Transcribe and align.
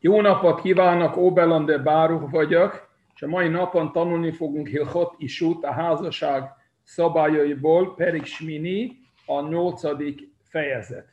Jó 0.00 0.20
napot 0.20 0.60
kívánok, 0.60 1.16
Óbelande 1.16 1.78
Báruch 1.78 2.30
vagyok, 2.30 2.88
és 3.14 3.22
a 3.22 3.26
mai 3.26 3.48
napon 3.48 3.92
tanulni 3.92 4.32
fogunk 4.32 4.68
Hilchot 4.68 5.14
Isút 5.16 5.64
a 5.64 5.72
házasság 5.72 6.50
szabályaiból, 6.82 7.94
Perik 7.94 8.24
Smini, 8.24 8.98
a 9.26 9.48
nyolcadik 9.48 10.20
fejezet. 10.42 11.08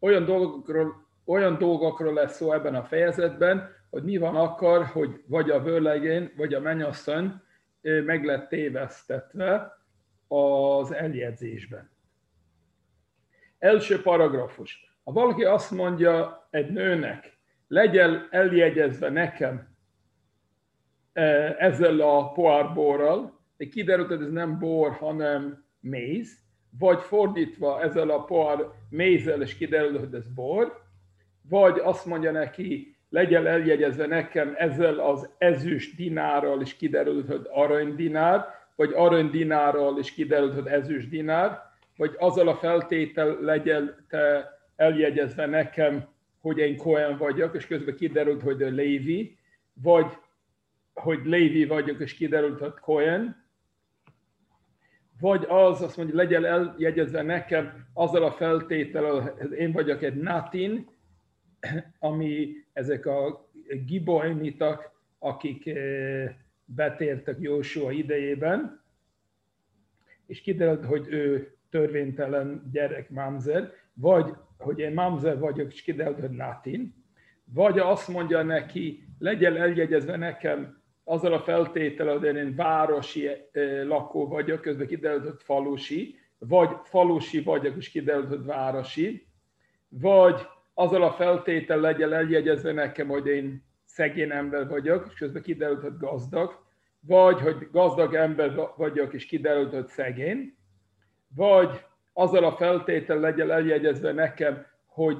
Olyan 0.00 0.24
dolgokról, 0.24 1.06
olyan 1.24 1.58
dolgokról 1.58 2.12
lesz 2.12 2.36
szó 2.36 2.52
ebben 2.52 2.74
a 2.74 2.84
fejezetben, 2.84 3.70
hogy 3.90 4.02
mi 4.02 4.16
van 4.16 4.36
akkor, 4.36 4.84
hogy 4.84 5.22
vagy 5.26 5.50
a 5.50 5.62
vőlegén, 5.62 6.32
vagy 6.36 6.54
a 6.54 6.60
mennyasszony 6.60 7.32
meg 7.80 8.24
lett 8.24 8.48
tévesztetve 8.48 9.72
az 10.28 10.92
eljegyzésben. 10.92 11.90
Első 13.58 14.02
paragrafus. 14.02 14.98
Ha 15.04 15.12
valaki 15.12 15.44
azt 15.44 15.70
mondja 15.70 16.46
egy 16.50 16.70
nőnek, 16.70 17.38
legyen 17.70 18.28
eljegyezve 18.30 19.10
nekem 19.10 19.68
ezzel 21.58 22.00
a 22.00 22.32
poárborral, 22.32 23.40
de 23.56 23.68
kiderült, 23.68 24.08
hogy 24.08 24.22
ez 24.22 24.30
nem 24.30 24.58
bor, 24.58 24.92
hanem 24.92 25.64
méz, 25.80 26.38
vagy 26.78 27.00
fordítva 27.00 27.82
ezzel 27.82 28.10
a 28.10 28.24
pohár 28.24 28.58
mézzel, 28.88 29.42
és 29.42 29.56
kiderül, 29.56 29.98
hogy 29.98 30.14
ez 30.14 30.28
bor, 30.34 30.82
vagy 31.48 31.78
azt 31.78 32.06
mondja 32.06 32.30
neki, 32.30 32.96
legyen 33.08 33.46
eljegyezve 33.46 34.06
nekem 34.06 34.54
ezzel 34.56 34.98
az 34.98 35.28
ezüst 35.38 35.96
dinárral, 35.96 36.60
és 36.60 36.76
kiderült, 36.76 37.26
hogy 37.26 37.46
arany 37.50 37.94
dinár, 37.94 38.44
vagy 38.76 38.92
arany 38.94 39.30
dinárral, 39.30 39.98
és 39.98 40.12
kiderült, 40.12 40.54
hogy 40.54 40.66
ezüst 40.66 41.08
dinár, 41.08 41.62
vagy 41.96 42.14
azzal 42.18 42.48
a 42.48 42.56
feltétel 42.56 43.38
legyen 43.40 44.06
te 44.08 44.50
eljegyezve 44.76 45.46
nekem, 45.46 46.04
hogy 46.40 46.58
én 46.58 46.76
Cohen 46.76 47.16
vagyok, 47.16 47.54
és 47.54 47.66
közben 47.66 47.96
kiderült, 47.96 48.42
hogy 48.42 48.60
ő 48.60 48.70
Lévi, 48.70 49.38
vagy 49.72 50.06
hogy 50.94 51.20
Lévi 51.24 51.64
vagyok, 51.66 52.00
és 52.00 52.14
kiderült, 52.14 52.58
hogy 52.58 52.74
Cohen, 52.80 53.48
vagy 55.20 55.44
az, 55.48 55.82
azt 55.82 55.96
mondja, 55.96 56.14
legyen 56.14 56.44
eljegyezve 56.44 57.22
nekem 57.22 57.86
azzal 57.92 58.22
a 58.22 58.32
feltétel, 58.32 59.04
hogy 59.04 59.52
én 59.52 59.72
vagyok 59.72 60.02
egy 60.02 60.14
Natin, 60.14 60.88
ami 61.98 62.52
ezek 62.72 63.06
a 63.06 63.50
giboimitak, 63.86 64.90
akik 65.18 65.66
eh, 65.66 66.34
betértek 66.64 67.36
Jósua 67.40 67.92
idejében, 67.92 68.82
és 70.26 70.40
kiderült, 70.40 70.84
hogy 70.84 71.06
ő 71.08 71.54
törvénytelen 71.70 72.68
gyerek 72.72 73.10
Mamzer, 73.10 73.72
vagy 73.94 74.34
hogy 74.60 74.78
én 74.78 74.92
Mamzer 74.92 75.38
vagyok, 75.38 75.72
és 75.72 75.82
kiderült, 75.82 76.36
Natin, 76.36 76.94
vagy 77.44 77.78
azt 77.78 78.08
mondja 78.08 78.42
neki, 78.42 79.04
legyen 79.18 79.56
eljegyezve 79.56 80.16
nekem 80.16 80.82
azzal 81.04 81.32
a 81.32 81.40
feltétel, 81.40 82.18
hogy 82.18 82.36
én 82.36 82.54
városi 82.56 83.26
eh, 83.26 83.84
lakó 83.84 84.28
vagyok, 84.28 84.60
közben 84.60 84.86
kiderült, 84.86 85.24
hogy 85.24 85.42
falusi, 85.42 86.18
vagy 86.38 86.68
falusi 86.82 87.40
vagyok, 87.40 87.76
és 87.76 87.88
kiderült, 87.88 88.28
hogy 88.28 88.44
városi, 88.44 89.26
vagy 89.88 90.46
azzal 90.74 91.02
a 91.02 91.12
feltétel 91.12 91.80
legyen 91.80 92.12
eljegyezve 92.12 92.72
nekem, 92.72 93.08
hogy 93.08 93.26
én 93.26 93.64
szegény 93.84 94.30
ember 94.30 94.68
vagyok, 94.68 95.06
és 95.08 95.14
közben 95.14 95.42
kiderült, 95.42 95.82
hogy 95.82 95.96
gazdag, 95.96 96.64
vagy 97.00 97.40
hogy 97.40 97.68
gazdag 97.70 98.14
ember 98.14 98.54
vagyok, 98.76 99.12
és 99.12 99.26
kiderült, 99.26 99.72
hogy 99.72 99.86
szegény, 99.86 100.56
vagy 101.34 101.84
azzal 102.12 102.44
a 102.44 102.56
feltétel 102.56 103.18
legyen 103.18 103.50
eljegyezve 103.50 104.12
nekem, 104.12 104.66
hogy 104.86 105.16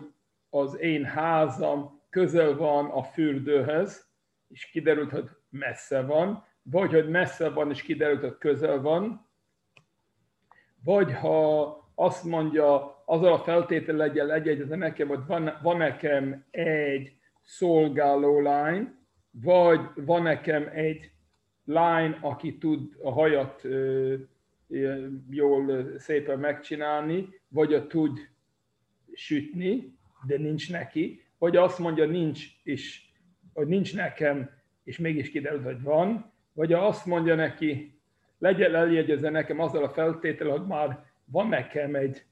az 0.51 0.79
én 0.79 1.05
házam 1.05 2.01
közel 2.11 2.57
van 2.57 2.87
a 2.87 3.03
fürdőhöz, 3.03 4.09
és 4.49 4.67
kiderült, 4.67 5.11
hogy 5.11 5.29
messze 5.49 6.03
van, 6.03 6.45
vagy 6.63 6.91
hogy 6.91 7.09
messze 7.09 7.51
van, 7.51 7.71
és 7.71 7.83
kiderült, 7.83 8.21
hogy 8.21 8.39
közel 8.39 8.81
van, 8.81 9.29
vagy 10.85 11.13
ha 11.13 11.79
azt 11.95 12.25
mondja, 12.25 13.03
azzal 13.07 13.33
a 13.33 13.39
feltétel 13.39 13.97
legyen 13.97 14.31
egyegyezve 14.31 14.77
nekem, 14.77 15.09
hogy 15.09 15.27
van, 15.27 15.59
van 15.63 15.77
nekem 15.77 16.45
egy 16.51 17.13
szolgáló 17.43 18.41
lány, 18.41 18.95
vagy 19.31 19.81
van 19.95 20.23
nekem 20.23 20.69
egy 20.73 21.11
lány, 21.65 22.17
aki 22.21 22.59
tud 22.59 22.97
a 23.03 23.11
hajat 23.11 23.63
jól, 25.31 25.99
szépen 25.99 26.39
megcsinálni, 26.39 27.29
vagy 27.49 27.75
a 27.75 27.87
tud 27.87 28.19
sütni, 29.13 29.99
de 30.27 30.37
nincs 30.37 30.71
neki, 30.71 31.23
vagy 31.39 31.57
azt 31.57 31.79
mondja, 31.79 32.07
nincs, 32.07 32.47
és 32.63 33.09
hogy 33.53 33.67
nincs 33.67 33.95
nekem, 33.95 34.51
és 34.85 34.99
mégis 34.99 35.31
kiderült, 35.31 35.65
hogy 35.65 35.83
van, 35.83 36.33
vagy 36.53 36.73
azt 36.73 37.07
mondja 37.07 37.35
neki, 37.35 38.01
legyen 38.39 38.75
eljegyezve 38.75 39.31
nekem 39.31 39.61
azzal 39.61 39.85
a 39.85 39.89
feltétel, 39.89 40.49
hogy 40.49 40.67
már 40.67 41.05
van 41.25 41.49
nekem 41.49 41.95
egy 41.95 42.25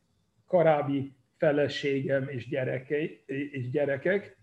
karábi 0.47 1.16
feleségem 1.37 2.28
és, 2.28 2.48
gyerekei, 2.48 3.22
és 3.27 3.71
gyerekek, 3.71 4.37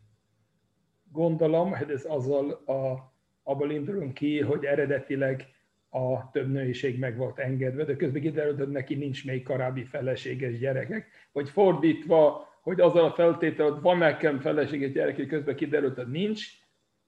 gondolom, 1.12 1.74
hogy 1.74 1.92
ez 1.92 2.06
azzal 2.06 2.52
a, 2.52 3.14
abból 3.44 3.72
indulunk 3.72 4.14
ki, 4.14 4.42
hogy 4.42 4.66
eredetileg 4.66 5.55
a 5.96 6.30
több 6.32 6.52
nőiség 6.52 7.00
meg 7.00 7.18
volt 7.18 7.40
engedve, 7.40 7.84
de 7.84 7.96
közben 7.96 8.22
kiderült, 8.22 8.58
hogy 8.58 8.70
neki 8.70 8.96
nincs 8.96 9.26
még 9.26 9.44
karábbi 9.44 9.84
feleséges 9.84 10.58
gyerekek, 10.58 11.08
vagy 11.32 11.50
fordítva, 11.50 12.48
hogy 12.62 12.80
azzal 12.80 13.06
a 13.06 13.14
feltétel, 13.14 13.72
hogy 13.72 13.82
van 13.82 13.98
nekem 13.98 14.40
feleséges 14.40 14.92
gyerekek, 14.92 15.28
közben 15.28 15.56
kiderült, 15.56 15.96
hogy 15.96 16.08
nincs. 16.08 16.48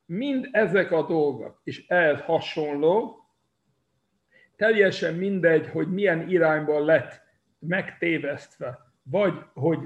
Mind 0.06 0.48
ezek 0.52 0.92
a 0.92 1.08
dolgok, 1.08 1.62
és 1.64 1.88
ehhez 1.88 2.22
hasonló, 2.22 3.26
teljesen 4.56 5.14
mindegy, 5.14 5.68
hogy 5.68 5.94
milyen 5.94 6.30
irányból 6.30 6.86
lett 6.86 7.22
megtévesztve, 7.60 8.80
vagy 9.04 9.34
hogy 9.54 9.80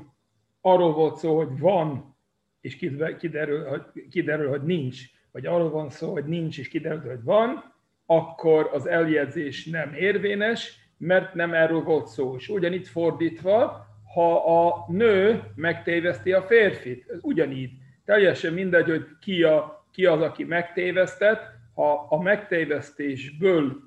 arról 0.61 0.93
volt 0.93 1.17
szó, 1.17 1.37
hogy 1.37 1.59
van, 1.59 2.15
és 2.59 2.75
kiderül, 3.17 3.65
hogy, 3.65 4.07
kiderül, 4.09 4.49
hogy 4.49 4.63
nincs, 4.63 5.01
vagy 5.31 5.45
arról 5.45 5.69
van 5.69 5.89
szó, 5.89 6.11
hogy 6.11 6.25
nincs, 6.25 6.59
és 6.59 6.67
kiderül, 6.67 7.09
hogy 7.09 7.23
van, 7.23 7.70
akkor 8.11 8.69
az 8.73 8.87
eljegyzés 8.87 9.65
nem 9.65 9.93
érvényes, 9.93 10.75
mert 10.97 11.33
nem 11.33 11.53
erről 11.53 11.81
volt 11.81 12.07
szó. 12.07 12.35
És 12.35 12.49
ugyanígy 12.49 12.87
fordítva, 12.87 13.85
ha 14.13 14.61
a 14.63 14.85
nő 14.87 15.43
megtéveszti 15.55 16.31
a 16.31 16.41
férfit, 16.41 17.09
ez 17.09 17.19
ugyanígy. 17.21 17.71
Teljesen 18.05 18.53
mindegy, 18.53 18.89
hogy 18.89 19.05
ki, 19.21 19.43
a, 19.43 19.85
ki 19.91 20.05
az, 20.05 20.21
aki 20.21 20.43
megtévesztett, 20.43 21.41
ha 21.73 22.07
a 22.09 22.21
megtévesztésből, 22.21 23.77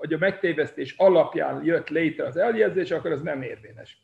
vagy 0.00 0.12
a 0.12 0.18
megtévesztés 0.18 0.94
alapján 0.96 1.64
jött 1.64 1.88
létre 1.88 2.26
az 2.26 2.36
eljegyzés, 2.36 2.90
akkor 2.90 3.12
ez 3.12 3.22
nem 3.22 3.42
érvényes. 3.42 4.02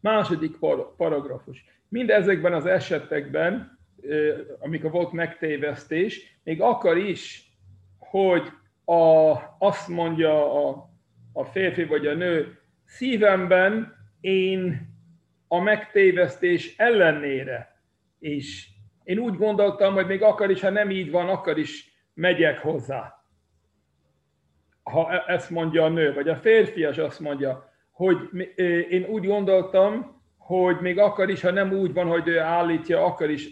Második 0.00 0.56
paragrafus. 0.96 1.64
Mind 1.88 2.10
ezekben 2.10 2.52
az 2.52 2.66
esetekben, 2.66 3.78
amikor 4.58 4.90
volt 4.90 5.12
megtévesztés, 5.12 6.38
még 6.44 6.60
akar 6.60 6.96
is 6.96 7.49
hogy 8.10 8.48
a, 8.84 9.34
azt 9.58 9.88
mondja 9.88 10.66
a, 10.68 10.90
a 11.32 11.44
férfi 11.44 11.84
vagy 11.84 12.06
a 12.06 12.14
nő, 12.14 12.58
szívemben 12.84 13.94
én 14.20 14.88
a 15.48 15.60
megtévesztés 15.60 16.76
ellenére 16.76 17.70
és 18.20 18.68
én 19.04 19.18
úgy 19.18 19.36
gondoltam, 19.36 19.94
hogy 19.94 20.06
még 20.06 20.22
akar 20.22 20.50
is, 20.50 20.60
ha 20.60 20.70
nem 20.70 20.90
így 20.90 21.10
van, 21.10 21.28
akkor 21.28 21.58
is 21.58 21.92
megyek 22.14 22.58
hozzá. 22.58 23.24
Ha 24.82 25.12
e, 25.12 25.24
ezt 25.26 25.50
mondja 25.50 25.84
a 25.84 25.88
nő, 25.88 26.14
vagy 26.14 26.28
a 26.28 26.36
férfias 26.36 26.98
azt 26.98 27.20
mondja, 27.20 27.72
hogy 27.90 28.16
én 28.90 29.04
úgy 29.04 29.26
gondoltam, 29.26 30.22
hogy 30.38 30.80
még 30.80 30.98
akar 30.98 31.30
is, 31.30 31.40
ha 31.40 31.50
nem 31.50 31.72
úgy 31.72 31.92
van, 31.92 32.06
hogy 32.06 32.28
ő 32.28 32.38
állítja, 32.38 33.04
akkor 33.04 33.30
is 33.30 33.48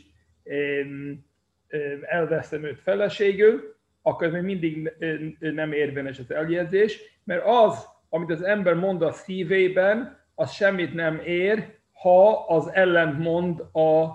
elveszem 2.00 2.64
őt 2.64 2.80
feleségül, 2.80 3.76
akkor 4.08 4.26
ez 4.26 4.32
még 4.32 4.42
mindig 4.42 4.92
nem 5.38 5.72
érvényes 5.72 6.18
az 6.18 6.30
eljegyzés, 6.30 7.20
mert 7.24 7.42
az, 7.46 7.86
amit 8.08 8.30
az 8.30 8.42
ember 8.42 8.74
mond 8.74 9.02
a 9.02 9.12
szívében, 9.12 10.18
az 10.34 10.50
semmit 10.50 10.94
nem 10.94 11.20
ér, 11.24 11.76
ha 11.92 12.44
az 12.46 12.70
ellentmond 12.72 13.60
a 13.60 14.06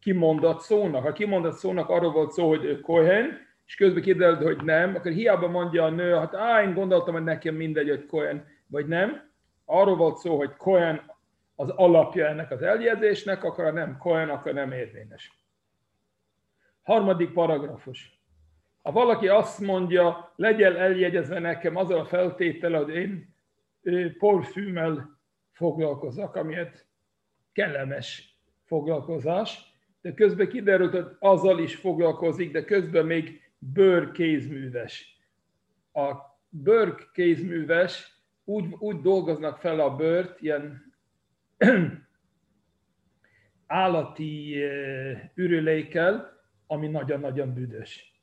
kimondott 0.00 0.60
szónak. 0.60 1.02
Ha 1.02 1.12
kimondott 1.12 1.56
szónak 1.56 1.88
arról 1.88 2.12
volt 2.12 2.32
szó, 2.32 2.48
hogy 2.48 2.64
ő 2.64 2.80
Cohen, 2.80 3.38
és 3.66 3.74
közben 3.74 4.02
kiderült, 4.02 4.42
hogy 4.42 4.64
nem, 4.64 4.94
akkor 4.94 5.12
hiába 5.12 5.48
mondja 5.48 5.84
a 5.84 5.90
nő, 5.90 6.14
hát 6.14 6.34
á, 6.34 6.62
én 6.62 6.74
gondoltam, 6.74 7.14
hogy 7.14 7.24
nekem 7.24 7.54
mindegy, 7.54 7.88
hogy 7.88 8.06
Cohen 8.06 8.44
vagy 8.66 8.86
nem. 8.86 9.30
Arról 9.64 9.96
volt 9.96 10.16
szó, 10.16 10.36
hogy 10.36 10.56
Cohen 10.56 11.12
az 11.54 11.68
alapja 11.68 12.26
ennek 12.26 12.50
az 12.50 12.62
eljegyzésnek, 12.62 13.44
akkor 13.44 13.72
nem 13.72 13.98
Cohen, 13.98 14.28
akkor 14.28 14.52
nem 14.52 14.72
érvényes. 14.72 15.38
Harmadik 16.82 17.32
paragrafus. 17.32 18.23
Ha 18.84 18.92
valaki 18.92 19.28
azt 19.28 19.60
mondja, 19.60 20.32
legyen 20.36 20.76
eljegyezve 20.76 21.38
nekem 21.38 21.76
az 21.76 21.90
a 21.90 22.04
feltétele, 22.04 22.78
hogy 22.78 22.94
én 22.94 23.34
porfűmmel 24.18 25.18
foglalkozok, 25.52 26.34
amiért 26.34 26.86
kellemes 27.52 28.38
foglalkozás, 28.64 29.74
de 30.00 30.14
közben 30.14 30.48
kiderült, 30.48 30.92
hogy 30.92 31.06
azzal 31.18 31.58
is 31.58 31.74
foglalkozik, 31.74 32.52
de 32.52 32.64
közben 32.64 33.06
még 33.06 33.52
bőrkézműves. 33.58 35.20
A 35.92 36.12
bőrkézműves 36.48 38.22
úgy, 38.44 38.74
úgy 38.78 39.00
dolgoznak 39.00 39.58
fel 39.58 39.80
a 39.80 39.96
bőrt, 39.96 40.40
ilyen 40.40 40.94
állati 43.66 44.64
ürülékkel, 45.34 46.42
ami 46.66 46.88
nagyon-nagyon 46.88 47.54
büdös. 47.54 48.13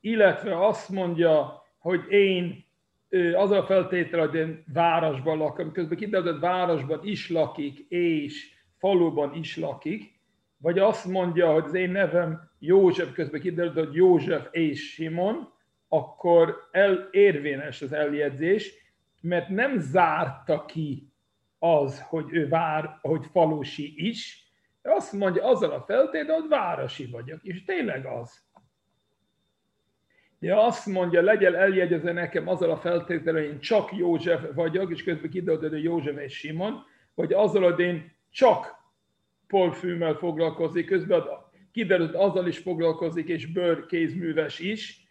Illetve 0.00 0.66
azt 0.66 0.88
mondja, 0.88 1.62
hogy 1.78 2.00
én 2.08 2.64
az 3.34 3.50
a 3.50 3.64
feltétel, 3.64 4.20
hogy 4.20 4.34
én 4.34 4.64
városban 4.72 5.38
lakom, 5.38 5.72
közben 5.72 5.98
kiderült, 5.98 6.40
városban 6.40 7.00
is 7.02 7.30
lakik, 7.30 7.78
és 7.88 8.52
faluban 8.78 9.34
is 9.34 9.56
lakik, 9.56 10.20
vagy 10.56 10.78
azt 10.78 11.06
mondja, 11.06 11.52
hogy 11.52 11.64
az 11.64 11.74
én 11.74 11.90
nevem 11.90 12.50
József, 12.58 13.12
közben 13.12 13.40
kiderült, 13.40 13.74
hogy 13.74 13.94
József 13.94 14.48
és 14.50 14.92
Simon, 14.92 15.52
akkor 15.88 16.68
el, 16.70 17.08
érvényes 17.10 17.82
az 17.82 17.92
eljegyzés, 17.92 18.74
mert 19.20 19.48
nem 19.48 19.78
zárta 19.78 20.64
ki 20.64 21.12
az, 21.58 22.02
hogy 22.02 22.24
ő 22.30 22.48
vár, 22.48 22.98
hogy 23.00 23.26
falusi 23.32 24.08
is, 24.08 24.50
azt 24.82 25.12
mondja 25.12 25.44
azzal 25.44 25.70
a 25.70 25.84
feltétel, 25.86 26.40
hogy 26.40 26.48
városi 26.48 27.06
vagyok, 27.06 27.42
és 27.42 27.64
tényleg 27.64 28.06
az. 28.06 28.49
De 30.40 30.54
azt 30.56 30.86
mondja, 30.86 31.22
legyen 31.22 31.54
eljegyezve 31.54 32.12
nekem 32.12 32.48
azzal 32.48 32.70
a 32.70 32.76
feltétel, 32.76 33.34
hogy 33.34 33.42
én 33.42 33.60
csak 33.60 33.96
József 33.96 34.40
vagyok, 34.54 34.90
és 34.90 35.02
közben 35.02 35.30
kiderült, 35.30 35.72
hogy 35.72 35.82
József 35.82 36.22
és 36.22 36.36
Simon, 36.36 36.84
vagy 37.14 37.32
azzal, 37.32 37.62
hogy 37.62 37.80
én 37.80 38.12
csak 38.30 38.74
polfűmmel 39.46 40.14
foglalkozik, 40.14 40.86
közben 40.86 41.22
kiderült, 41.72 42.14
azzal 42.14 42.46
is 42.46 42.58
foglalkozik, 42.58 43.28
és 43.28 43.46
bőrkézműves 43.46 44.58
is, 44.58 45.06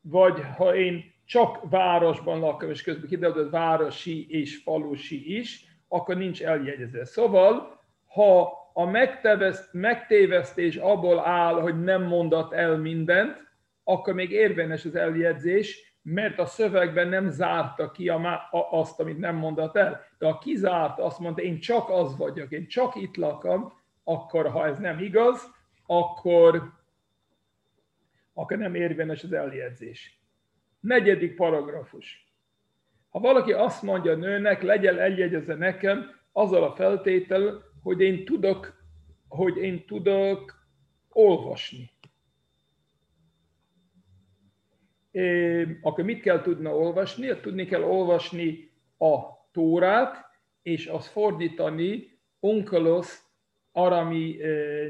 vagy 0.00 0.40
ha 0.56 0.76
én 0.76 1.12
csak 1.24 1.70
városban 1.70 2.40
lakom, 2.40 2.70
és 2.70 2.82
közben 2.82 3.08
kiderült, 3.08 3.36
hogy 3.36 3.50
városi 3.50 4.26
és 4.28 4.56
falusi 4.56 5.36
is, 5.38 5.64
akkor 5.88 6.16
nincs 6.16 6.42
eljegyezve. 6.42 7.04
Szóval, 7.04 7.80
ha 8.06 8.52
a 8.72 8.84
megtévesztés 9.72 10.76
abból 10.76 11.18
áll, 11.18 11.60
hogy 11.60 11.82
nem 11.82 12.02
mondat 12.02 12.52
el 12.52 12.76
mindent, 12.76 13.49
akkor 13.84 14.14
még 14.14 14.30
érvényes 14.30 14.84
az 14.84 14.94
eljegyzés, 14.94 15.94
mert 16.02 16.38
a 16.38 16.46
szövegben 16.46 17.08
nem 17.08 17.28
zárta 17.28 17.90
ki 17.90 18.08
a, 18.08 18.48
azt, 18.70 19.00
amit 19.00 19.18
nem 19.18 19.36
mondat 19.36 19.76
el. 19.76 20.00
De 20.18 20.26
ha 20.26 20.38
kizárt, 20.38 20.98
azt 20.98 21.18
mondta, 21.18 21.42
én 21.42 21.60
csak 21.60 21.90
az 21.90 22.16
vagyok, 22.16 22.50
én 22.50 22.68
csak 22.68 22.94
itt 22.94 23.16
lakom, 23.16 23.72
akkor 24.04 24.48
ha 24.48 24.66
ez 24.66 24.78
nem 24.78 24.98
igaz, 24.98 25.50
akkor, 25.86 26.72
akkor 28.34 28.56
nem 28.56 28.74
érvényes 28.74 29.24
az 29.24 29.32
eljegyzés. 29.32 30.20
Negyedik 30.80 31.36
paragrafus. 31.36 32.28
Ha 33.10 33.20
valaki 33.20 33.52
azt 33.52 33.82
mondja 33.82 34.12
a 34.12 34.16
nőnek, 34.16 34.62
legyen 34.62 34.98
eljegyezve 34.98 35.54
nekem, 35.54 36.18
azzal 36.32 36.64
a 36.64 36.74
feltétel, 36.74 37.62
hogy 37.82 38.00
én 38.00 38.24
tudok, 38.24 38.82
hogy 39.28 39.56
én 39.56 39.86
tudok 39.86 40.54
olvasni. 41.08 41.90
Akkor 45.80 46.04
mit 46.04 46.20
kell 46.20 46.42
tudna 46.42 46.76
olvasni? 46.76 47.26
Hát 47.26 47.40
tudni 47.40 47.66
kell 47.66 47.82
olvasni 47.82 48.70
a 48.98 49.38
Tórát, 49.52 50.16
és 50.62 50.86
azt 50.86 51.06
fordítani 51.06 52.18
onkelos 52.40 53.18
arami 53.72 54.36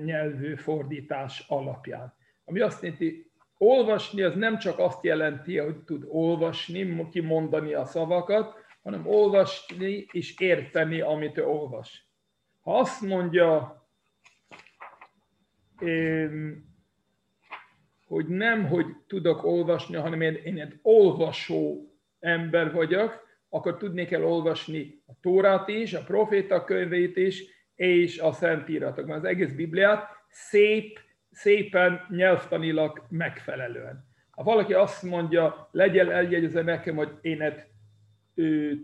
nyelvű 0.04 0.54
fordítás 0.54 1.44
alapján. 1.48 2.14
Ami 2.44 2.60
azt 2.60 2.82
jelenti, 2.82 3.30
olvasni 3.58 4.22
az 4.22 4.34
nem 4.34 4.58
csak 4.58 4.78
azt 4.78 5.04
jelenti, 5.04 5.58
hogy 5.58 5.76
tud 5.76 6.04
olvasni, 6.08 7.08
kimondani 7.10 7.72
a 7.74 7.84
szavakat, 7.84 8.54
hanem 8.82 9.06
olvasni 9.06 10.06
és 10.12 10.38
érteni, 10.38 11.00
amit 11.00 11.38
ő 11.38 11.44
olvas. 11.44 12.08
Ha 12.60 12.78
azt 12.78 13.02
mondja, 13.02 13.84
hogy 18.10 18.26
nem, 18.26 18.66
hogy 18.66 18.86
tudok 19.06 19.44
olvasni, 19.44 19.96
hanem 19.96 20.20
én, 20.20 20.34
én 20.44 20.60
egy 20.60 20.78
olvasó 20.82 21.92
ember 22.20 22.72
vagyok, 22.72 23.26
akkor 23.48 23.76
tudni 23.76 24.04
kell 24.04 24.22
olvasni 24.22 25.02
a 25.06 25.12
Tórát 25.20 25.68
is, 25.68 25.94
a 25.94 26.02
proféta 26.02 26.64
könyvét 26.64 27.16
is, 27.16 27.44
és 27.74 28.18
a 28.18 28.32
Szentíratokban. 28.32 29.16
Az 29.16 29.24
egész 29.24 29.52
Bibliát 29.52 30.08
szép, 30.28 30.98
szépen 31.30 32.06
nyelvtanilag 32.08 33.06
megfelelően. 33.08 34.08
Ha 34.30 34.42
valaki 34.42 34.72
azt 34.74 35.02
mondja, 35.02 35.68
legyen 35.72 36.10
eljegyezve 36.10 36.62
nekem, 36.62 36.96
hogy 36.96 37.10
én 37.20 37.40
egy 37.42 37.64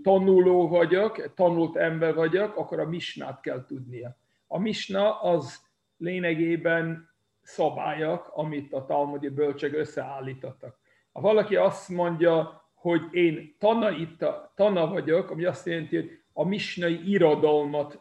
tanuló 0.02 0.68
vagyok, 0.68 1.34
tanult 1.34 1.76
ember 1.76 2.14
vagyok, 2.14 2.56
akkor 2.56 2.80
a 2.80 2.88
misnát 2.88 3.40
kell 3.40 3.64
tudnia. 3.66 4.16
A 4.46 4.58
misna 4.58 5.20
az 5.20 5.60
lényegében 5.96 7.14
szabályok, 7.46 8.30
amit 8.34 8.72
a 8.72 8.84
talmudi 8.84 9.28
bölcsek 9.28 9.74
összeállítottak. 9.74 10.78
Ha 11.12 11.20
valaki 11.20 11.56
azt 11.56 11.88
mondja, 11.88 12.64
hogy 12.74 13.02
én 13.10 13.56
tana, 13.58 13.90
itt 13.90 14.22
a, 14.22 14.52
tana 14.56 14.86
vagyok, 14.86 15.30
ami 15.30 15.44
azt 15.44 15.66
jelenti, 15.66 15.96
hogy 15.96 16.10
a 16.32 16.44
misnai 16.44 17.10
irodalmat 17.10 18.00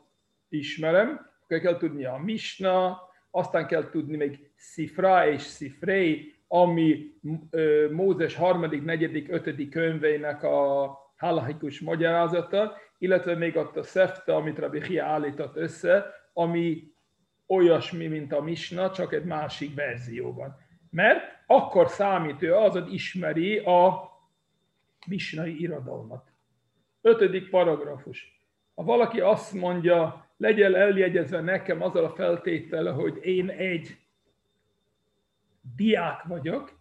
ismerem, 0.50 1.30
akkor 1.44 1.60
kell 1.60 1.78
tudni 1.78 2.06
a 2.06 2.18
misna, 2.18 3.02
aztán 3.32 3.68
kell 3.68 3.90
tudni 3.90 4.16
még 4.16 4.52
szifra 4.56 5.28
és 5.28 5.42
szifrei, 5.42 6.34
ami 6.48 7.14
Mózes 7.92 8.36
harmadik, 8.36 8.84
negyedik, 8.84 9.32
ötödik 9.32 9.70
könyveinek 9.70 10.44
a 10.44 10.90
halahikus 11.18 11.80
magyarázata, 11.80 12.78
illetve 12.98 13.36
még 13.36 13.56
ott 13.56 13.78
a 13.78 13.84
szefte, 13.84 14.36
amit 14.36 14.60
Rabbi 14.60 14.84
Hia 14.84 15.06
állított 15.06 15.56
össze, 15.56 16.06
ami 16.34 16.95
olyasmi, 17.48 18.08
mint 18.08 18.34
a 18.34 18.42
misna, 18.42 18.92
csak 18.92 19.14
egy 19.14 19.24
másik 19.24 19.76
verzióban. 19.76 20.58
Mert 20.90 21.22
akkor 21.48 21.90
számít 21.90 22.42
ő 22.42 22.54
az, 22.54 22.74
hogy 22.74 22.94
ismeri 22.94 23.58
a 23.58 24.10
misnai 25.08 25.62
irodalmat. 25.62 26.32
Ötödik 27.02 27.50
paragrafus. 27.50 28.42
Ha 28.76 28.84
valaki 28.84 29.20
azt 29.20 29.54
mondja, 29.54 30.26
legyen 30.38 30.76
eljegyezve 30.76 31.42
nekem 31.42 31.82
azzal 31.82 32.04
a 32.04 32.10
feltétele, 32.10 32.92
hogy 32.92 33.20
én 33.22 33.50
egy 33.50 33.98
diák 35.76 36.24
vagyok, 36.24 36.80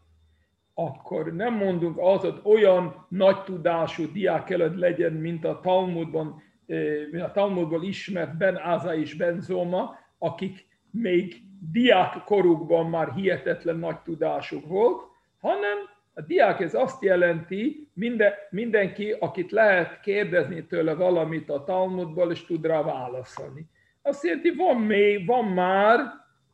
akkor 0.75 1.33
nem 1.33 1.54
mondunk 1.54 1.99
az, 1.99 2.21
hogy 2.21 2.40
olyan 2.42 3.06
nagy 3.09 3.42
tudású 3.42 4.12
diák 4.12 4.50
előtt 4.50 4.76
legyen, 4.76 5.12
mint 5.12 5.44
a 5.44 5.61
Talmudban, 5.61 6.42
eh, 6.66 7.06
mint 7.11 7.25
a 7.25 7.33
Talmudból 7.33 7.85
ismert 7.85 8.37
Ben 8.37 8.56
Áza 8.56 8.94
és 8.97 9.14
Ben 9.14 9.40
Zoma, 9.40 9.99
akik 10.18 10.66
még 10.90 11.42
diák 11.73 12.25
korukban 12.25 12.90
már 12.90 13.12
hihetetlen 13.12 13.76
nagy 13.76 14.00
tudásuk 14.00 14.66
volt, 14.66 15.02
hanem 15.40 15.78
a 16.14 16.21
diák 16.21 16.61
ez 16.61 16.75
azt 16.75 17.02
jelenti, 17.02 17.90
minden, 17.94 18.33
mindenki, 18.50 19.12
akit 19.12 19.50
lehet 19.50 20.00
kérdezni 20.00 20.66
tőle 20.66 20.94
valamit 20.94 21.50
a 21.50 21.64
Talmudból, 21.64 22.30
és 22.30 22.44
tud 22.44 22.66
rá 22.66 22.83
válaszolni. 22.83 23.66
Azt 24.02 24.25
jelenti, 24.25 24.54
van, 24.54 24.80
még, 24.80 25.26
van 25.26 25.44
már, 25.44 26.00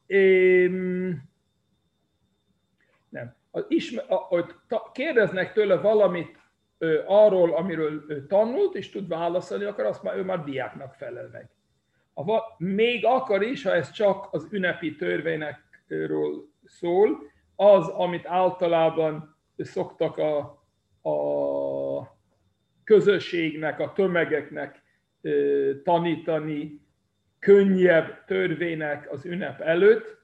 ém, 0.07 1.23
nem, 3.09 3.35
az 3.51 3.65
ismer, 3.69 4.05
hogy 4.09 4.55
kérdeznek 4.93 5.53
tőle 5.53 5.77
valamit 5.77 6.39
ő, 6.79 7.03
arról, 7.07 7.55
amiről 7.55 8.05
ő 8.09 8.27
tanult, 8.27 8.75
és 8.75 8.91
tud 8.91 9.09
válaszolni, 9.09 9.65
akkor 9.65 9.85
azt 9.85 10.03
már 10.03 10.17
ő 10.17 10.25
már 10.25 10.45
diáknak 10.45 10.95
felel 10.95 11.29
meg. 11.33 11.51
A, 12.29 12.55
még 12.59 13.05
akkor 13.05 13.43
is, 13.43 13.63
ha 13.63 13.75
ez 13.75 13.91
csak 13.91 14.29
az 14.31 14.49
ünnepi 14.51 14.97
törvényekről 14.97 16.49
szól, 16.65 17.19
az, 17.57 17.89
amit 17.89 18.27
általában 18.27 19.37
szoktak 19.57 20.19
a, 20.19 20.39
a 21.11 22.19
közösségnek, 22.85 23.81
a 23.81 23.93
tömegeknek 23.93 24.83
tanítani, 25.83 26.81
könnyebb 27.39 28.25
törvények 28.25 29.13
az 29.13 29.25
ünnep 29.25 29.61
előtt, 29.61 30.19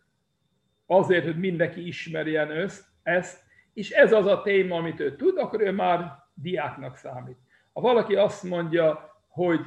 azért, 0.86 1.24
hogy 1.24 1.38
mindenki 1.38 1.86
ismerjen 1.86 2.50
ezt, 2.50 2.84
ezt, 3.02 3.44
és 3.74 3.90
ez 3.90 4.12
az 4.12 4.26
a 4.26 4.42
téma, 4.42 4.76
amit 4.76 5.00
ő 5.00 5.16
tud, 5.16 5.38
akkor 5.38 5.60
ő 5.60 5.70
már 5.70 6.12
diáknak 6.34 6.96
számít. 6.96 7.38
Ha 7.72 7.80
valaki 7.80 8.14
azt 8.14 8.42
mondja, 8.42 9.16
hogy 9.28 9.60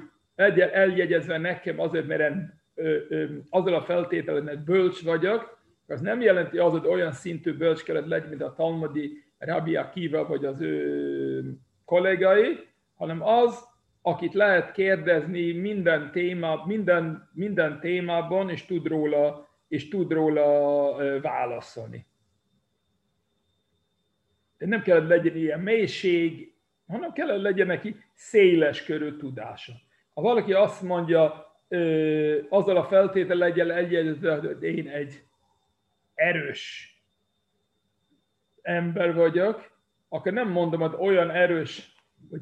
eljegyezve 0.72 1.38
nekem 1.38 1.80
azért, 1.80 2.08
mert 2.08 2.22
én 2.22 2.54
azzal 3.50 3.74
a 3.74 3.82
feltételen, 3.82 4.48
hogy 4.48 4.60
bölcs 4.60 5.04
vagyok, 5.04 5.58
az 5.88 6.02
nem 6.02 6.22
jelenti 6.22 6.58
az, 6.58 6.72
hogy 6.72 6.88
olyan 6.88 7.12
szintű 7.12 7.54
bölcs 7.54 7.84
kellett 7.84 8.08
legyen, 8.08 8.30
mint 8.30 8.42
a 8.42 8.54
Talmudi 8.54 9.24
Rabbi 9.38 9.76
Akiva 9.76 10.28
vagy 10.28 10.46
az 10.46 10.62
ő 10.62 11.58
kollégai, 11.86 12.60
hanem 12.96 13.24
az, 13.24 13.68
akit 14.02 14.34
lehet 14.34 14.72
kérdezni 14.72 15.52
minden, 15.52 16.12
téma, 16.12 16.66
minden, 16.66 17.30
minden 17.34 17.80
témában, 17.80 18.50
és 18.50 18.66
tud 18.66 18.88
róla, 18.88 19.48
és 19.68 19.88
tud 19.88 20.12
róla 20.12 21.20
válaszolni. 21.22 22.06
De 24.58 24.66
nem 24.66 24.82
kellett 24.82 25.08
legyen 25.08 25.36
ilyen 25.36 25.60
mélység, 25.60 26.54
hanem 26.88 27.12
kellett 27.12 27.42
legyen 27.42 27.68
neki 27.68 27.96
széles 28.14 28.84
körű 28.84 29.16
tudása. 29.18 29.74
Ha 30.20 30.26
valaki 30.26 30.54
azt 30.54 30.82
mondja, 30.82 31.54
azzal 32.50 32.78
a 32.78 32.84
feltétel 32.84 33.36
legyen 33.36 33.72
egyezve, 33.72 34.36
hogy 34.36 34.64
én 34.64 34.88
egy 34.88 35.24
erős 36.14 36.94
ember 38.62 39.14
vagyok, 39.14 39.72
akkor 40.10 40.32
nem 40.32 40.50
mondom, 40.50 40.80
hogy 40.80 40.96
olyan 40.98 41.30
erős, 41.32 41.96
hogy 42.30 42.42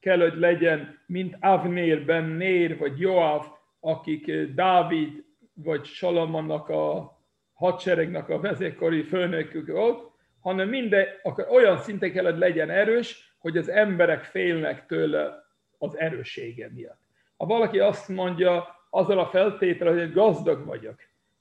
kell, 0.00 0.18
hogy 0.18 0.38
legyen, 0.38 0.98
mint 1.06 1.36
Avnér, 1.40 2.04
Ben 2.04 2.24
Nér, 2.24 2.78
vagy 2.78 3.00
Joav, 3.00 3.46
akik 3.80 4.32
Dávid, 4.54 5.24
vagy 5.54 5.84
Salamonnak 5.84 6.68
a 6.68 7.16
hadseregnek 7.52 8.28
a 8.28 8.40
vezékkori 8.40 9.02
főnökük 9.02 9.66
volt, 9.66 10.10
hanem 10.40 10.68
minden, 10.68 11.06
akkor 11.22 11.48
olyan 11.50 11.78
szinten 11.78 12.12
kell, 12.12 12.24
hogy 12.24 12.38
legyen 12.38 12.70
erős, 12.70 13.36
hogy 13.38 13.56
az 13.56 13.68
emberek 13.68 14.24
félnek 14.24 14.86
tőle 14.86 15.44
az 15.78 15.98
erőssége 15.98 16.70
miatt. 16.74 17.04
Ha 17.36 17.46
valaki 17.46 17.78
azt 17.78 18.08
mondja, 18.08 18.76
azzal 18.90 19.18
a 19.18 19.26
feltétel, 19.26 19.92
hogy 19.92 20.12
gazdag 20.12 20.64
vagyok, 20.66 20.94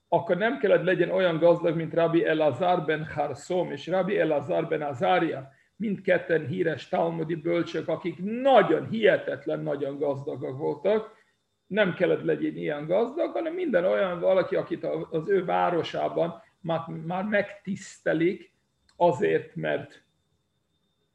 akkor 0.08 0.38
nem 0.38 0.58
kellett 0.58 0.84
legyen 0.84 1.10
olyan 1.10 1.38
gazdag, 1.38 1.76
mint 1.76 1.94
Rabbi 1.94 2.26
Elazar 2.26 2.86
ben 2.86 3.06
Harsom 3.06 3.72
és 3.72 3.88
Rabbi 3.88 4.20
Elazar 4.20 4.68
ben 4.68 4.82
Azaria, 4.82 5.52
mindketten 5.76 6.48
híres 6.48 6.88
talmudi 6.88 7.36
bölcsök, 7.36 7.88
akik 7.88 8.18
nagyon, 8.24 8.88
hihetetlen 8.90 9.60
nagyon 9.60 9.98
gazdagak 9.98 10.58
voltak, 10.58 11.24
nem 11.68 11.94
kellett 11.94 12.24
legyen 12.24 12.56
ilyen 12.56 12.86
gazdag, 12.86 13.32
hanem 13.32 13.54
minden 13.54 13.86
olyan 13.86 14.20
valaki, 14.20 14.56
akit 14.56 14.84
az 15.10 15.30
ő 15.30 15.46
városában 15.46 16.42
már, 16.60 16.88
már 17.06 17.24
megtisztelik 17.24 18.54
azért, 18.96 19.56
mert, 19.56 20.04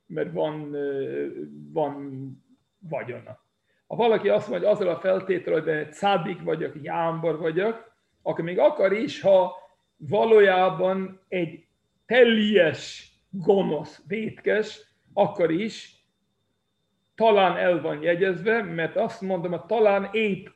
mert 0.06 0.32
van, 0.32 0.76
van 1.72 2.32
vagyona. 2.78 3.48
Ha 3.90 3.96
valaki 3.96 4.28
azt 4.28 4.48
mondja, 4.48 4.68
hogy 4.68 4.76
azzal 4.76 4.94
a 4.94 5.00
feltétel, 5.00 5.52
hogy 5.52 5.68
egy 5.68 5.92
szádik 5.92 6.42
vagyok, 6.42 6.74
jámbor 6.82 7.38
vagyok, 7.38 7.92
akkor 8.22 8.44
még 8.44 8.58
akar 8.58 8.92
is, 8.92 9.20
ha 9.20 9.54
valójában 9.96 11.20
egy 11.28 11.64
teljes, 12.06 13.12
gonosz, 13.30 14.02
vétkes, 14.06 14.80
akkor 15.12 15.50
is 15.50 16.04
talán 17.14 17.56
el 17.56 17.80
van 17.80 18.02
jegyezve, 18.02 18.62
mert 18.62 18.96
azt 18.96 19.20
mondom, 19.20 19.50
hogy 19.50 19.64
talán 19.64 20.08
épp 20.12 20.46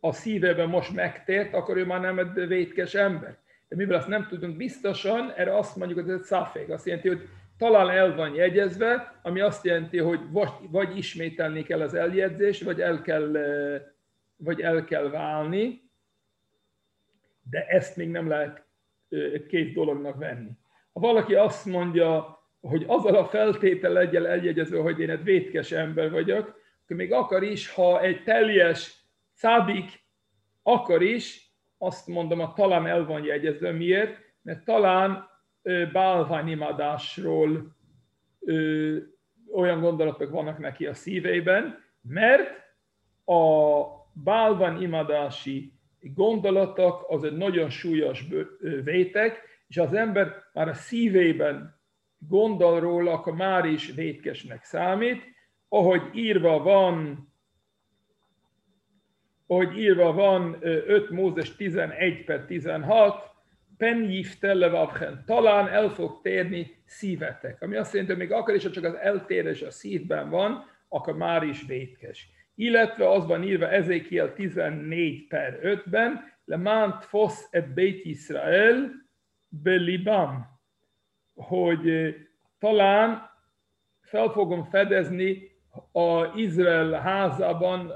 a 0.00 0.12
szívében 0.12 0.68
most 0.68 0.92
megtért, 0.92 1.54
akkor 1.54 1.76
ő 1.76 1.86
már 1.86 2.00
nem 2.00 2.18
egy 2.18 2.46
vétkes 2.46 2.94
ember. 2.94 3.38
De 3.68 3.76
mivel 3.76 3.96
azt 3.96 4.08
nem 4.08 4.26
tudunk 4.26 4.56
biztosan, 4.56 5.32
erre 5.36 5.56
azt 5.56 5.76
mondjuk, 5.76 6.00
hogy 6.00 6.08
ez 6.08 6.18
egy 6.18 6.24
szafék. 6.24 6.68
Azt 6.68 6.86
jelenti, 6.86 7.08
hogy 7.08 7.28
talán 7.60 7.90
el 7.90 8.14
van 8.14 8.34
jegyezve, 8.34 9.20
ami 9.22 9.40
azt 9.40 9.64
jelenti, 9.64 9.98
hogy 9.98 10.20
vagy, 10.30 10.48
vagy 10.70 10.96
ismételni 10.96 11.62
kell 11.62 11.80
az 11.80 11.94
eljegyzést, 11.94 12.62
vagy 12.62 12.80
el 12.80 13.02
kell, 13.02 13.36
vagy 14.36 14.60
el 14.60 14.84
kell 14.84 15.10
válni, 15.10 15.90
de 17.50 17.66
ezt 17.66 17.96
még 17.96 18.08
nem 18.08 18.28
lehet 18.28 18.64
két 19.48 19.74
dolognak 19.74 20.18
venni. 20.18 20.50
Ha 20.92 21.00
valaki 21.00 21.34
azt 21.34 21.66
mondja, 21.66 22.38
hogy 22.60 22.84
azzal 22.86 23.14
a 23.14 23.28
feltétel 23.28 23.92
legyen 23.92 24.26
eljegyezve, 24.26 24.78
hogy 24.78 25.00
én 25.00 25.10
egy 25.10 25.24
vétkes 25.24 25.72
ember 25.72 26.10
vagyok, 26.10 26.60
akkor 26.82 26.96
még 26.96 27.12
akar 27.12 27.42
is, 27.42 27.72
ha 27.72 28.02
egy 28.02 28.22
teljes 28.22 29.04
szádik 29.32 30.04
akar 30.62 31.02
is, 31.02 31.54
azt 31.78 32.06
mondom, 32.06 32.40
a 32.40 32.52
talán 32.52 32.86
el 32.86 33.04
van 33.04 33.24
jegyezve. 33.24 33.70
Miért? 33.70 34.18
Mert 34.42 34.64
talán 34.64 35.29
bálványimádásról 35.92 37.76
olyan 39.52 39.80
gondolatok 39.80 40.30
vannak 40.30 40.58
neki 40.58 40.86
a 40.86 40.94
szíveiben, 40.94 41.78
mert 42.02 42.58
a 43.24 43.82
bálványimadási 44.12 45.72
gondolatok 46.00 47.04
az 47.08 47.24
egy 47.24 47.36
nagyon 47.36 47.70
súlyos 47.70 48.24
vétek, 48.84 49.42
és 49.66 49.76
az 49.76 49.94
ember 49.94 50.34
már 50.52 50.68
a 50.68 50.74
szívében 50.74 51.80
gondol 52.18 52.80
róla, 52.80 53.12
akkor 53.12 53.34
már 53.34 53.64
is 53.64 53.90
vétkesnek 53.90 54.64
számít, 54.64 55.22
ahogy 55.68 56.02
írva 56.14 56.62
van, 56.62 57.28
ahogy 59.46 59.78
írva 59.78 60.12
van 60.12 60.56
5 60.60 61.10
Mózes 61.10 61.56
11 61.56 62.24
per 62.24 62.44
16, 62.44 63.29
penjif 63.80 64.38
televavchen, 64.38 65.22
talán 65.26 65.68
el 65.68 65.88
fog 65.88 66.20
térni 66.22 66.82
szívetek. 66.84 67.62
Ami 67.62 67.76
azt 67.76 67.92
jelenti, 67.92 68.14
hogy 68.14 68.22
még 68.22 68.32
akkor 68.32 68.54
is, 68.54 68.62
ha 68.62 68.70
csak 68.70 68.84
az 68.84 68.94
eltérés 68.94 69.62
a 69.62 69.70
szívben 69.70 70.30
van, 70.30 70.64
akkor 70.88 71.16
már 71.16 71.42
is 71.42 71.66
vétkes. 71.66 72.28
Illetve 72.54 73.10
az 73.10 73.26
van 73.26 73.42
írva 73.42 73.70
Ezékiel 73.70 74.32
14 74.32 75.26
per 75.26 75.58
5-ben, 75.62 76.20
le 76.44 76.56
mánt 76.56 77.04
fosz 77.04 77.48
et 77.50 77.74
Beit 77.74 78.04
Israel 78.04 78.90
belibam, 79.48 80.60
hogy 81.34 82.14
talán 82.58 83.30
fel 84.00 84.28
fogom 84.28 84.64
fedezni 84.64 85.42
a 85.92 86.38
Izrael 86.38 86.92
házában, 86.92 87.92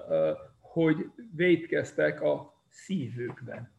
hogy 0.60 0.96
vétkeztek 1.36 2.22
a 2.22 2.62
szívükben. 2.68 3.73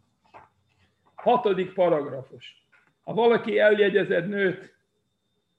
Hatodik 1.26 1.74
paragrafus. 1.74 2.68
Ha 3.04 3.14
valaki 3.14 3.60
eljegyezett 3.60 4.28
nőt, 4.28 4.76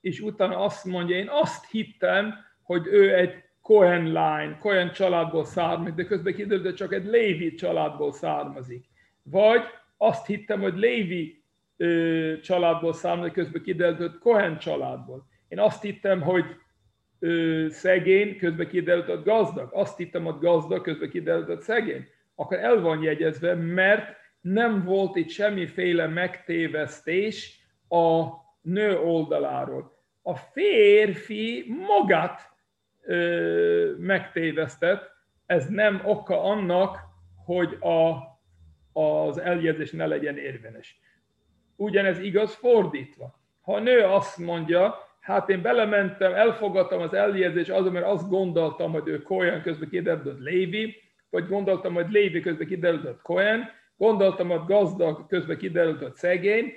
és 0.00 0.20
utána 0.20 0.58
azt 0.58 0.84
mondja, 0.84 1.16
én 1.16 1.28
azt 1.30 1.70
hittem, 1.70 2.34
hogy 2.62 2.86
ő 2.86 3.14
egy 3.14 3.44
Cohen 3.62 4.04
line, 4.04 4.56
Cohen 4.60 4.92
családból 4.92 5.44
származik, 5.44 5.94
de 5.94 6.04
közben 6.04 6.34
kiderült, 6.34 6.64
hogy 6.64 6.74
csak 6.74 6.92
egy 6.92 7.04
Lévi 7.04 7.54
családból 7.54 8.12
származik. 8.12 8.84
Vagy 9.22 9.62
azt 9.96 10.26
hittem, 10.26 10.60
hogy 10.60 10.76
Lévi 10.76 11.42
ö, 11.76 12.32
családból 12.42 12.92
származik, 12.92 13.32
közben 13.32 13.62
kiderült, 13.62 13.98
hogy 13.98 14.18
Cohen 14.18 14.58
családból. 14.58 15.26
Én 15.48 15.58
azt 15.58 15.82
hittem, 15.82 16.20
hogy 16.20 16.44
ö, 17.18 17.66
szegény, 17.70 18.36
közben 18.38 18.68
kiderült, 18.68 19.06
hogy 19.06 19.22
gazdag. 19.22 19.68
Azt 19.72 19.96
hittem, 19.96 20.24
hogy 20.24 20.38
gazdag, 20.38 20.82
közben 20.82 21.10
kiderült, 21.10 21.46
hogy 21.46 21.60
szegény. 21.60 22.06
Akkor 22.34 22.58
el 22.58 22.80
van 22.80 23.02
jegyezve, 23.02 23.54
mert 23.54 24.24
nem 24.52 24.84
volt 24.84 25.16
itt 25.16 25.28
semmiféle 25.28 26.06
megtévesztés 26.06 27.60
a 27.88 28.24
nő 28.62 28.98
oldaláról. 28.98 29.98
A 30.22 30.36
férfi 30.36 31.64
magát 31.86 32.40
ö, 33.02 33.94
megtévesztett, 33.98 35.10
ez 35.46 35.68
nem 35.68 36.00
oka 36.04 36.42
annak, 36.42 36.98
hogy 37.44 37.78
a, 37.80 38.16
az 39.00 39.38
eljegyzés 39.38 39.90
ne 39.90 40.06
legyen 40.06 40.38
érvényes. 40.38 41.00
Ugyanez 41.76 42.18
igaz 42.18 42.54
fordítva. 42.54 43.40
Ha 43.60 43.74
a 43.74 43.80
nő 43.80 44.00
azt 44.00 44.38
mondja, 44.38 44.94
hát 45.20 45.48
én 45.48 45.62
belementem, 45.62 46.34
elfogadtam 46.34 47.00
az 47.00 47.14
eljegyzést 47.14 47.70
azon, 47.70 47.92
mert 47.92 48.06
azt 48.06 48.28
gondoltam, 48.28 48.92
hogy 48.92 49.08
ő 49.08 49.22
Cohen 49.22 49.62
közben 49.62 49.88
kiderült 49.88 50.40
Lévi, 50.40 50.96
vagy 51.30 51.48
gondoltam, 51.48 51.94
hogy 51.94 52.10
Lévi 52.10 52.40
közben 52.40 52.66
kiderült 52.66 53.22
Cohen, 53.22 53.75
Gondoltam, 53.96 54.48
hogy 54.48 54.64
gazdag, 54.66 55.26
közben 55.26 55.58
kiderült, 55.58 56.02
hogy 56.02 56.14
szegény. 56.14 56.72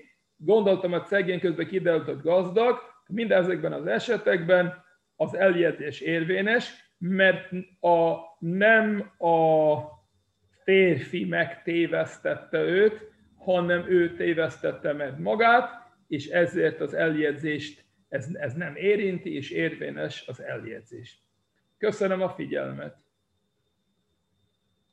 Hogy 0.46 1.06
szegény, 1.06 1.40
közben 1.40 1.68
kiderült, 1.68 2.06
hogy 2.06 2.22
gazdag. 2.22 2.78
Mindezekben 3.08 3.74
az 3.74 3.86
esetekben 3.88 4.84
az 5.16 5.36
eljegyzés 5.36 6.00
érvényes, 6.00 6.94
mert 6.98 7.52
a, 7.80 8.16
nem 8.40 9.12
a 9.18 9.78
férfi 10.64 11.26
megtévesztette 11.26 12.60
őt, 12.60 13.12
hanem 13.38 13.86
ő 13.90 14.16
tévesztette 14.16 14.94
meg 14.94 15.20
magát, 15.20 15.70
és 16.08 16.28
ezért 16.28 16.82
az 16.82 16.94
eljegyzést 16.94 17.86
ez, 18.10 18.28
ez 18.34 18.54
nem 18.54 18.76
érinti, 18.76 19.36
és 19.36 19.52
érvényes 19.52 20.24
az 20.28 20.42
eljegyzés. 20.42 21.24
Köszönöm 21.78 22.22
a 22.22 22.30
figyelmet! 22.30 22.98